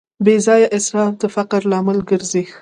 [0.25, 2.43] بېځایه اسراف د فقر لامل ګرځي.